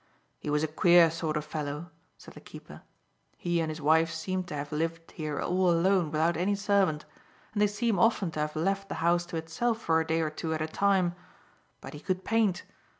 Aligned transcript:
"He 0.39 0.49
was 0.49 0.63
a 0.63 0.67
queer 0.67 1.11
sort 1.11 1.37
of 1.37 1.45
fellow," 1.45 1.91
said 2.17 2.33
the 2.33 2.39
keeper. 2.41 2.81
"He 3.37 3.59
and 3.61 3.69
his 3.69 3.79
wife 3.79 4.11
seem 4.11 4.43
to 4.45 4.55
have 4.55 4.71
lived 4.71 5.11
here 5.11 5.39
all 5.39 5.69
alone 5.69 6.05
without 6.09 6.35
any 6.35 6.55
servant, 6.55 7.05
and 7.53 7.61
they 7.61 7.67
seem 7.67 7.99
often 7.99 8.31
to 8.31 8.39
have 8.39 8.55
left 8.55 8.89
the 8.89 8.95
house 9.05 9.27
to 9.27 9.37
itself 9.37 9.77
for 9.79 10.01
a 10.01 10.07
day 10.07 10.21
or 10.21 10.31
two 10.31 10.55
at 10.55 10.59
a 10.59 10.65
time; 10.65 11.13
but 11.81 11.93
he 11.93 11.99
could 11.99 12.25
paint. 12.25 12.63